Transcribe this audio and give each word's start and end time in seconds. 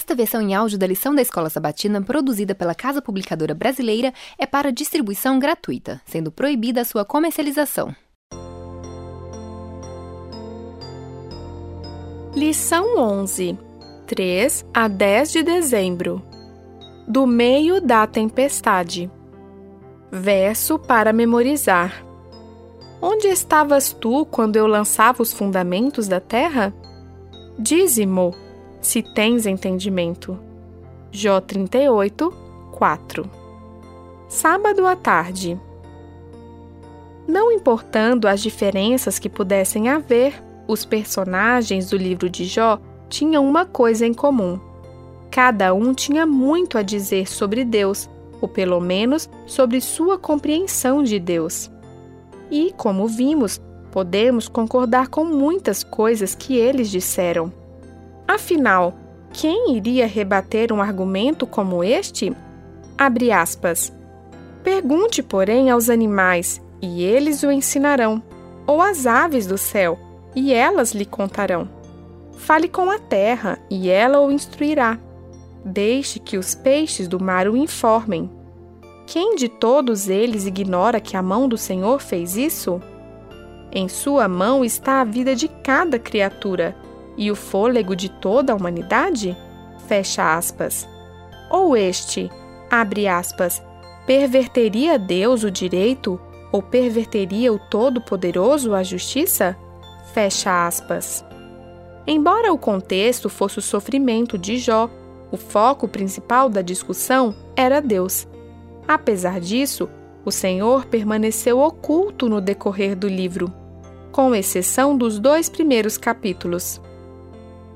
Esta 0.00 0.14
versão 0.14 0.40
em 0.40 0.54
áudio 0.54 0.78
da 0.78 0.86
lição 0.86 1.14
da 1.14 1.20
Escola 1.20 1.50
Sabatina, 1.50 2.00
produzida 2.00 2.54
pela 2.54 2.74
Casa 2.74 3.02
Publicadora 3.02 3.54
Brasileira, 3.54 4.14
é 4.38 4.46
para 4.46 4.72
distribuição 4.72 5.38
gratuita, 5.38 6.00
sendo 6.06 6.32
proibida 6.32 6.80
a 6.80 6.86
sua 6.86 7.04
comercialização. 7.04 7.94
Lição 12.34 12.96
11 12.96 13.58
3 14.06 14.64
a 14.72 14.88
10 14.88 15.32
de 15.32 15.42
dezembro 15.42 16.22
Do 17.06 17.26
meio 17.26 17.78
da 17.78 18.06
tempestade 18.06 19.10
Verso 20.10 20.78
para 20.78 21.12
memorizar 21.12 22.02
Onde 23.02 23.28
estavas 23.28 23.92
tu 23.92 24.24
quando 24.24 24.56
eu 24.56 24.66
lançava 24.66 25.22
os 25.22 25.30
fundamentos 25.30 26.08
da 26.08 26.20
terra? 26.20 26.72
Dízimo, 27.58 28.34
se 28.80 29.02
tens 29.02 29.46
entendimento. 29.46 30.38
Jó 31.10 31.40
38, 31.40 32.32
4 32.72 33.30
Sábado 34.28 34.86
à 34.86 34.94
tarde. 34.94 35.60
Não 37.26 37.50
importando 37.50 38.28
as 38.28 38.40
diferenças 38.40 39.18
que 39.18 39.28
pudessem 39.28 39.88
haver, 39.88 40.42
os 40.68 40.84
personagens 40.84 41.90
do 41.90 41.96
livro 41.96 42.30
de 42.30 42.44
Jó 42.44 42.78
tinham 43.08 43.44
uma 43.44 43.66
coisa 43.66 44.06
em 44.06 44.14
comum. 44.14 44.58
Cada 45.30 45.74
um 45.74 45.92
tinha 45.92 46.24
muito 46.24 46.78
a 46.78 46.82
dizer 46.82 47.28
sobre 47.28 47.64
Deus, 47.64 48.08
ou 48.40 48.48
pelo 48.48 48.80
menos 48.80 49.28
sobre 49.46 49.80
sua 49.80 50.16
compreensão 50.16 51.02
de 51.02 51.18
Deus. 51.18 51.70
E, 52.50 52.72
como 52.76 53.06
vimos, 53.06 53.60
podemos 53.90 54.48
concordar 54.48 55.08
com 55.08 55.24
muitas 55.24 55.82
coisas 55.82 56.34
que 56.34 56.56
eles 56.56 56.88
disseram. 56.88 57.59
Afinal, 58.30 58.94
quem 59.32 59.74
iria 59.74 60.06
rebater 60.06 60.72
um 60.72 60.80
argumento 60.80 61.48
como 61.48 61.82
este? 61.82 62.32
Abre 62.96 63.32
aspas. 63.32 63.92
Pergunte, 64.62 65.20
porém, 65.20 65.68
aos 65.68 65.90
animais, 65.90 66.62
e 66.80 67.02
eles 67.02 67.42
o 67.42 67.50
ensinarão, 67.50 68.22
ou 68.68 68.80
às 68.80 69.04
aves 69.04 69.48
do 69.48 69.58
céu, 69.58 69.98
e 70.32 70.54
elas 70.54 70.92
lhe 70.92 71.04
contarão. 71.04 71.68
Fale 72.36 72.68
com 72.68 72.88
a 72.88 73.00
terra, 73.00 73.58
e 73.68 73.90
ela 73.90 74.20
o 74.20 74.30
instruirá. 74.30 74.96
Deixe 75.64 76.20
que 76.20 76.38
os 76.38 76.54
peixes 76.54 77.08
do 77.08 77.18
mar 77.18 77.48
o 77.48 77.56
informem. 77.56 78.30
Quem 79.08 79.34
de 79.34 79.48
todos 79.48 80.08
eles 80.08 80.46
ignora 80.46 81.00
que 81.00 81.16
a 81.16 81.22
mão 81.22 81.48
do 81.48 81.58
Senhor 81.58 82.00
fez 82.00 82.36
isso? 82.36 82.80
Em 83.72 83.88
sua 83.88 84.28
mão 84.28 84.64
está 84.64 85.00
a 85.00 85.04
vida 85.04 85.34
de 85.34 85.48
cada 85.48 85.98
criatura 85.98 86.76
e 87.20 87.30
o 87.30 87.36
fôlego 87.36 87.94
de 87.94 88.08
toda 88.08 88.54
a 88.54 88.56
humanidade? 88.56 89.36
Fecha 89.86 90.34
aspas. 90.34 90.88
Ou 91.50 91.76
este, 91.76 92.30
abre 92.70 93.06
aspas, 93.06 93.62
perverteria 94.06 94.98
Deus 94.98 95.44
o 95.44 95.50
direito 95.50 96.18
ou 96.50 96.62
perverteria 96.62 97.52
o 97.52 97.58
Todo-Poderoso 97.58 98.74
a 98.74 98.82
justiça? 98.82 99.54
Fecha 100.14 100.66
aspas. 100.66 101.22
Embora 102.06 102.52
o 102.54 102.58
contexto 102.58 103.28
fosse 103.28 103.58
o 103.58 103.62
sofrimento 103.62 104.38
de 104.38 104.56
Jó, 104.56 104.88
o 105.30 105.36
foco 105.36 105.86
principal 105.86 106.48
da 106.48 106.62
discussão 106.62 107.34
era 107.54 107.80
Deus. 107.80 108.26
Apesar 108.88 109.40
disso, 109.40 109.90
o 110.24 110.30
Senhor 110.32 110.86
permaneceu 110.86 111.60
oculto 111.60 112.30
no 112.30 112.40
decorrer 112.40 112.96
do 112.96 113.06
livro, 113.06 113.52
com 114.10 114.34
exceção 114.34 114.96
dos 114.96 115.18
dois 115.18 115.50
primeiros 115.50 115.98
capítulos. 115.98 116.80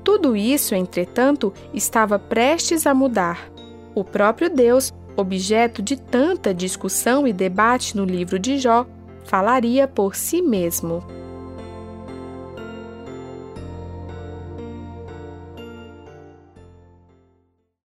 Tudo 0.05 0.35
isso, 0.35 0.75
entretanto, 0.75 1.51
estava 1.73 2.19
prestes 2.19 2.85
a 2.85 2.93
mudar. 2.93 3.49
O 3.95 4.03
próprio 4.03 4.49
Deus, 4.51 4.93
objeto 5.17 5.81
de 5.81 5.97
tanta 5.97 6.53
discussão 6.53 7.27
e 7.27 7.33
debate 7.33 7.97
no 7.97 8.05
livro 8.05 8.37
de 8.37 8.59
Jó, 8.59 8.85
falaria 9.25 9.87
por 9.87 10.15
si 10.15 10.43
mesmo. 10.43 11.03